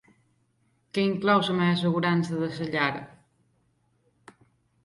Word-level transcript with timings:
Que 0.93 1.01
inclou 1.11 1.43
la 1.47 1.57
meva 1.59 1.75
assegurança 1.75 2.39
de 2.57 2.67
llar? 2.77 2.89